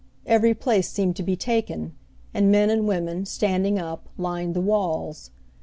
[0.25, 1.93] Every place seemed to be taken,
[2.33, 5.29] and men and women, standing up, lined the walls.